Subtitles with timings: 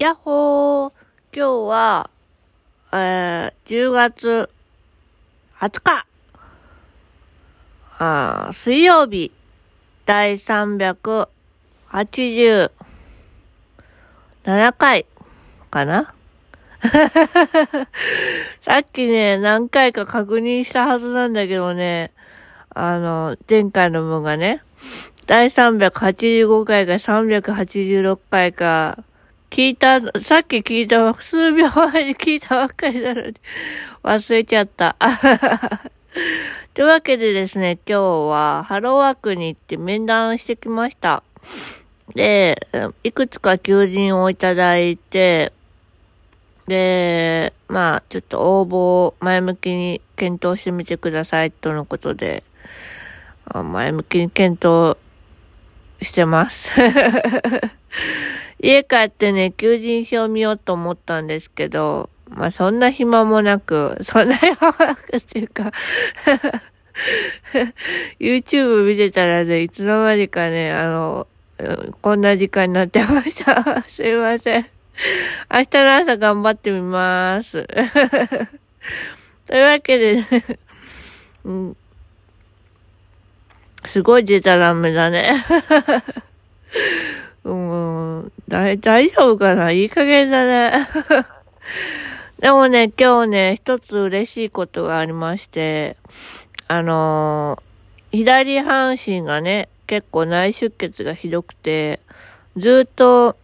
[0.00, 0.92] やっほー。
[1.30, 2.08] 今日は、
[2.90, 4.48] えー、10月
[5.58, 6.06] 20日。
[7.98, 9.30] あー水曜日。
[10.06, 12.70] 第387
[14.78, 15.04] 回
[15.70, 16.14] かな？
[18.62, 22.12] さっきね、何回か確認したはずなんだけどね、
[22.70, 24.62] あの、前回の分がね、
[25.26, 29.04] 第385回か386回か、
[29.50, 33.34] 聞いた、さっき聞いた、数秒前に聞いたばっかりなのに、
[34.04, 34.94] 忘れちゃった。
[36.72, 41.24] というわけでですね、今日はハローワークに行って面談してきました。
[42.14, 42.64] で、
[43.02, 45.52] いくつか求人をいただいて、
[46.68, 52.44] で、まあ、ちょっと応募を前向きに検討してみてくださいとのことで、
[53.52, 54.96] 前向きに検討
[56.00, 56.70] してます。
[58.62, 65.72] 家帰ってね、求人票見ようと思ったんですけど、まあそんな暇もなく、 そんな暇もなくっていうか
[68.20, 71.26] YouTube 見てたらね、いつの間にかね、あの、
[72.02, 73.82] こんな時間になってました。
[73.88, 74.66] すいません。
[75.52, 77.66] 明日の朝頑張ってみます。
[79.46, 80.28] というわけで、ね
[81.44, 81.76] うん、
[83.86, 85.44] すごいデタラメだね。
[88.48, 89.70] 大丈夫かな？
[89.70, 90.88] いい加減だね。
[92.40, 95.96] でもね、今日ね、一つ嬉しいことがありまして、
[96.68, 102.00] あのー、左半身がね、結構内出血がひどくて、
[102.56, 103.36] ずっと、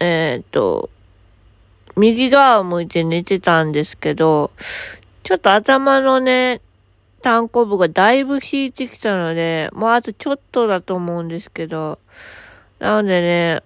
[0.00, 0.90] えっ、ー、と、
[1.96, 4.50] 右側を向いて寝てたんですけど、
[5.22, 6.60] ちょっと頭のね、
[7.22, 11.98] 単行部がだいぶ引いてきたので、もうあとちょっとだと思うんですけど、
[12.78, 13.62] なのでね、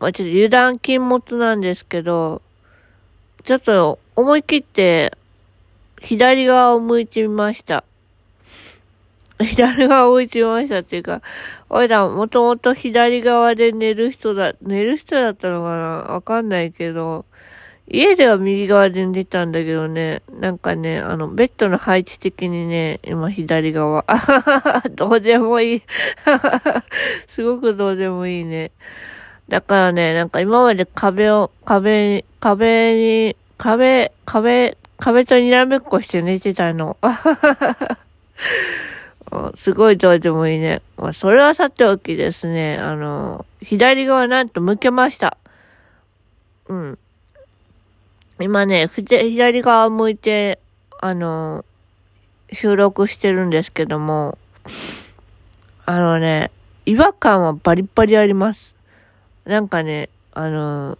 [0.00, 2.42] まあ、ちょっと油断禁物なんですけど、
[3.44, 5.16] ちょっと思い切って
[6.00, 7.84] 左側を向いてみました。
[9.40, 11.20] 左側を向いてみましたっていうか、
[11.68, 16.12] 俺らもともと左側で寝る人だ、寝る人だったのかな？
[16.14, 17.24] わかんないけど、
[17.86, 24.06] 家では右側で寝たんだけどね、なんかね、あの、ベッドの配置的にね、今左側。
[24.92, 25.82] どうでもいい。
[27.26, 28.70] すごくどうでもいいね。
[29.48, 36.96] だからね、なんか今まで壁を、壁に、壁に、壁、壁、壁とにらめっこして寝てたの。
[39.54, 40.82] すごいどうでもいいね。
[40.96, 45.36] まあ、それはさておきですね、あの、左側なんと向けました。
[46.68, 46.98] うん。
[48.40, 50.58] 今ね、左側向いて、
[51.00, 51.64] あの、
[52.52, 54.38] 収録してるんですけども、
[55.86, 56.50] あのね、
[56.86, 58.76] 違和感はバリバリあります。
[59.44, 60.98] なんかね、あの、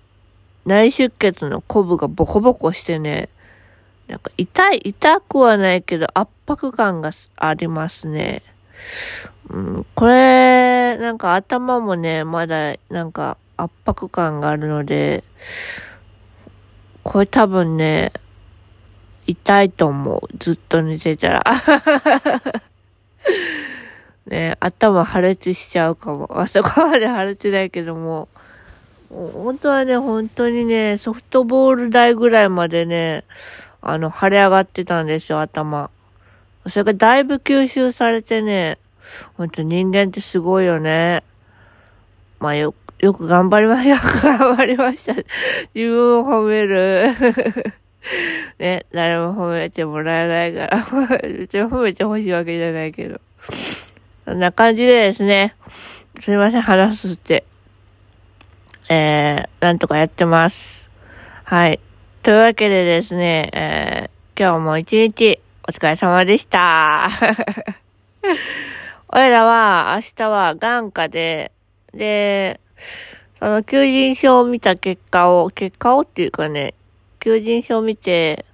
[0.67, 3.29] 内出血のコブがボコボコしてね、
[4.09, 8.43] なんか痛い、痛くはないけど圧迫感がありますね。
[9.51, 15.25] うん、これ、なんか頭もね、まだなんか圧迫感があるので、
[17.03, 18.13] これ多分ね、
[19.27, 20.21] 痛いと思う。
[20.39, 21.45] ずっと寝てたら。
[24.27, 26.29] ね頭破裂しちゃうかも。
[26.39, 28.29] あそこまで破裂ないけども。
[29.11, 33.25] 本当はね、本当にね、ソフトボール台ぐらいまでね、
[33.81, 35.91] あの、腫れ上がってたんですよ、頭。
[36.67, 38.79] それがだいぶ吸収されてね、
[39.37, 41.23] ほんと人間ってすごいよね。
[42.41, 43.89] まあよ、よく頑張りました。
[43.91, 45.15] よ く頑張りました。
[45.75, 47.15] 自分を褒める。
[48.59, 50.85] ね、誰も褒めてもらえないから。
[51.23, 53.21] 別に褒めてほしいわけじゃないけど。
[54.25, 55.55] そんな感じでですね。
[56.21, 57.45] すいません、話すって。
[58.89, 60.91] えー、なんとかやってます。
[61.45, 61.79] はい。
[62.23, 67.11] というわけでですね、えー、今日も一日お疲れ様でした。
[69.09, 71.53] 俺らは明日は眼科で、
[71.93, 72.61] で、
[73.39, 76.73] その求人票を見た結果を、結果をっていうかね、
[77.21, 78.47] 求人票を見て、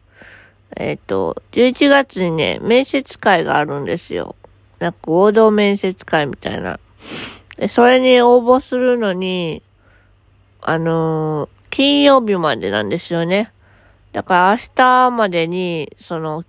[0.77, 4.35] えっ、ー、と、11月にね、面接会があるんですよ。
[4.81, 6.81] なんか合同面接会みたいな。
[7.57, 9.63] で、それに応募するのに、
[10.63, 13.53] あのー、金曜日までなんですよね。
[14.13, 16.45] だから明日までに、その、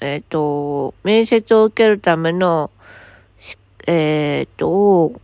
[0.00, 2.70] えっ、ー、と、面接を受けるための、
[3.86, 5.20] えっ、ー、と、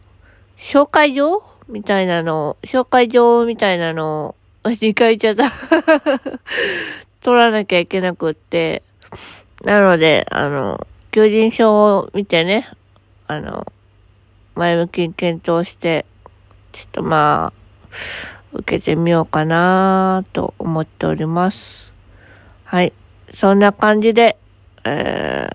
[0.57, 6.31] 紹介状みたいなの、紹介状みたいなのを、2回言っちゃった
[7.21, 8.83] 取らなきゃいけなくって、
[9.65, 12.67] なので、あの、求人票を見てね、
[13.27, 13.71] あの、
[14.55, 16.07] 前向きに検討して、
[16.73, 17.99] ちょっとまあ、
[18.55, 21.93] 受けてみようかなと思っております。
[22.65, 22.95] はい。
[23.31, 24.39] そんな感じで、
[24.85, 25.51] え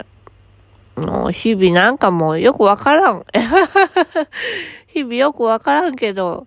[0.95, 3.25] ー、もう日々なんかもうよくわからん。
[4.94, 6.45] 日々よくわからんけど、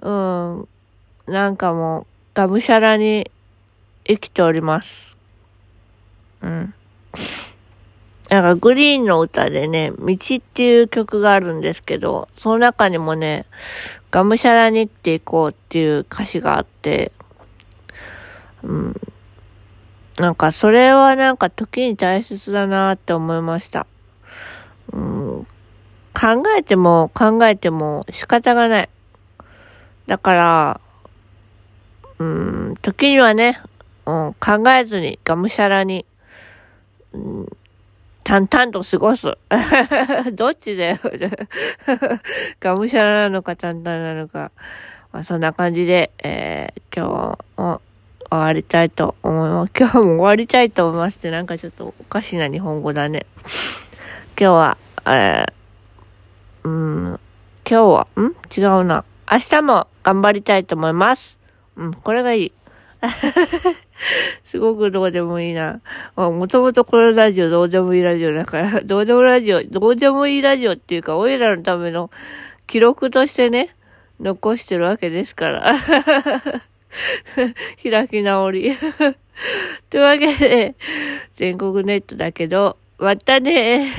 [0.00, 0.68] うん、
[1.26, 3.30] なんかもう、がむしゃらに
[4.06, 5.14] 生きております。
[6.40, 6.74] うん。
[8.28, 13.46] なんかグリーンの歌でね、道っていう曲があるんですけど、その中にもね、
[14.10, 17.12] がむしゃらに生きていこうっていう歌詞があって、
[18.62, 19.00] うん。
[20.18, 23.86] なんかそれはなんか時に大切だなって思いました。
[24.92, 25.46] うん、
[26.14, 28.88] 考えても考えても仕方がない。
[30.06, 30.80] だから、
[32.18, 33.60] うん、時にはね、
[34.06, 36.06] うん、考えずにがむしゃらに、
[38.26, 39.38] 淡々と過ごす。
[40.34, 40.98] どっちだよ。
[42.58, 44.50] がむしゃらなのか淡々なのか。
[45.12, 47.80] まあ、そんな感じで、えー、今日も
[48.28, 49.72] 終わりたいと思います。
[49.78, 53.26] 今日も終わりたいと思いますってなんかちょっとおかしな日本語だね。
[54.36, 57.20] 今日は、えー、うん、今
[57.64, 58.34] 日は、ん？
[58.52, 59.04] 違うな。
[59.30, 61.38] 明日も頑張りたいと思います。
[61.76, 62.52] うん、これがいい。
[64.44, 65.80] すごくどうでもいいな。
[66.16, 72.10] もともとこのラジオどうでもいいラジオだから、どうでもラジオ、どうでもいいラジオっていうか、おいらのための
[72.66, 73.74] 記録としてね、
[74.20, 75.74] 残してるわけですから。
[77.82, 78.76] 開き直り。
[79.90, 80.74] というわけで、
[81.34, 83.92] 全国ネットだけど、またね。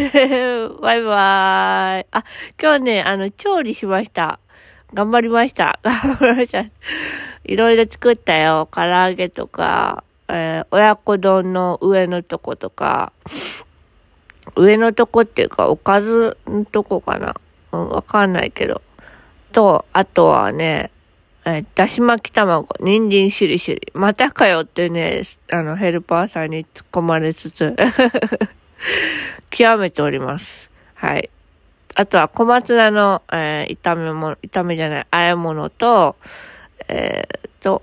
[0.81, 2.05] バイバーイ。
[2.11, 2.23] あ、
[2.59, 4.39] 今日ね、あの、調理しました。
[4.97, 5.79] 頑張りました。
[5.83, 6.65] 頑張りました。
[7.43, 8.67] いろいろ作ったよ。
[8.71, 13.13] 唐揚げとか、えー、親子丼の上のとことか、
[14.55, 17.35] 上のとこっていうか、おかずのとこかな。
[17.73, 18.81] うん、わかんないけど。
[19.51, 20.89] と、あとはね、
[21.45, 23.91] えー、だし巻き卵、人参しりしり。
[23.93, 25.21] またかよってね、
[25.51, 27.75] あの、ヘルパーさんに突っ込まれつつ
[29.51, 30.71] 極めております。
[30.95, 31.29] はい。
[31.99, 36.15] あとは小松菜の、えー、炒め物、炒めじゃない、和え物と、
[36.87, 37.81] えー、と、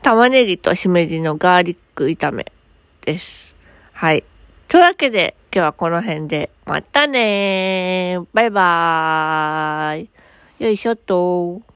[0.00, 2.50] 玉ねぎとしめじのガーリック炒め
[3.02, 3.54] です。
[3.92, 4.24] はい。
[4.66, 10.08] というわけで、今日はこの辺で、またねーバイバーイ
[10.64, 11.60] よいしょっと